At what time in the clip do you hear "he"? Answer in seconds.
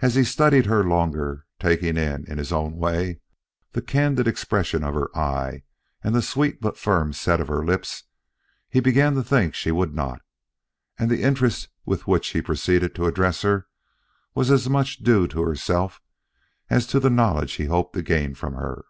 0.14-0.24, 8.70-8.80, 12.28-12.40, 17.52-17.66